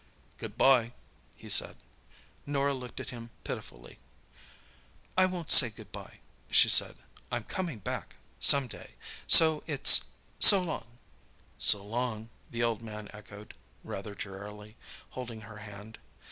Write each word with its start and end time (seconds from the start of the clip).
"Good 0.39 0.57
bye," 0.57 0.93
he 1.35 1.47
said. 1.47 1.77
Norah 2.47 2.73
looked 2.73 2.99
at 2.99 3.11
him 3.11 3.29
pitifully. 3.43 3.99
"I 5.15 5.27
won't 5.27 5.51
say 5.51 5.69
good 5.69 5.91
bye," 5.91 6.21
she 6.49 6.69
said. 6.69 6.95
"I'm 7.31 7.43
coming 7.43 7.77
back—some 7.77 8.67
day. 8.67 8.95
So 9.27 9.61
it's—'so 9.67 10.63
long!'" 10.63 10.97
"So 11.59 11.85
long," 11.85 12.31
the 12.49 12.63
old 12.63 12.81
man 12.81 13.09
echoed, 13.13 13.53
rather 13.83 14.15
drearily, 14.15 14.75
holding 15.11 15.41
her 15.41 15.57
hand. 15.59 15.99